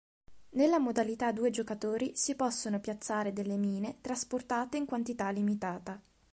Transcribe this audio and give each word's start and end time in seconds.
Nella 0.53 0.79
modalità 0.79 1.27
a 1.27 1.31
due 1.31 1.51
giocatori 1.51 2.13
si 2.15 2.33
possono 2.33 2.79
piazzare 2.79 3.33
delle 3.33 3.55
mine, 3.55 3.97
trasportate 4.01 4.75
in 4.77 4.85
quantità 4.87 5.29
limitata. 5.29 6.01